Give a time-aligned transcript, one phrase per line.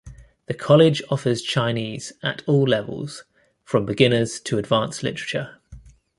[0.47, 3.23] The College offers Chinese at all levels,
[3.63, 5.59] from beginners to advanced literature.